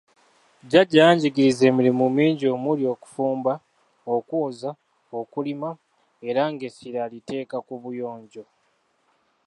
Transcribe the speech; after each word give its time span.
Jjajja 0.63 0.97
yanjigiriza 1.05 1.63
emirimu 1.71 2.05
mingi 2.17 2.45
omuli; 2.55 2.83
okufumba, 2.93 3.53
okwoza, 4.15 4.69
okulima 5.19 5.69
era 6.27 6.41
ng'essira 6.53 6.99
aliteeka 7.03 7.57
ku 7.67 7.73
buyonjo. 7.81 8.43